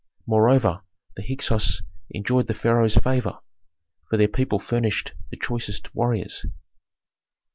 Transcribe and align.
Moreover 0.25 0.81
the 1.15 1.21
Hyksos 1.21 1.83
enjoyed 2.09 2.47
the 2.47 2.55
pharaoh's 2.55 2.95
favor, 2.95 3.37
for 4.09 4.17
their 4.17 4.27
people 4.27 4.57
furnished 4.57 5.13
the 5.29 5.37
choicest 5.37 5.93
warriors. 5.93 6.43